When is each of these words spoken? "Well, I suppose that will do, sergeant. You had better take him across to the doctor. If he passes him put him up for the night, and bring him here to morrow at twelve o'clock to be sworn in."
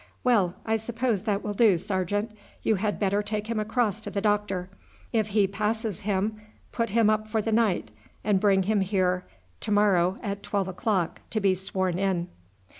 "Well, 0.23 0.55
I 0.65 0.77
suppose 0.77 1.21
that 1.25 1.43
will 1.43 1.53
do, 1.53 1.77
sergeant. 1.77 2.31
You 2.63 2.73
had 2.77 2.97
better 2.97 3.21
take 3.21 3.45
him 3.45 3.59
across 3.59 4.01
to 4.01 4.09
the 4.09 4.19
doctor. 4.19 4.67
If 5.13 5.27
he 5.27 5.45
passes 5.45 5.99
him 5.99 6.41
put 6.71 6.89
him 6.89 7.07
up 7.07 7.27
for 7.27 7.39
the 7.39 7.51
night, 7.51 7.91
and 8.23 8.39
bring 8.39 8.63
him 8.63 8.81
here 8.81 9.25
to 9.59 9.69
morrow 9.69 10.17
at 10.23 10.41
twelve 10.41 10.67
o'clock 10.67 11.21
to 11.29 11.39
be 11.39 11.53
sworn 11.53 11.99
in." 11.99 12.29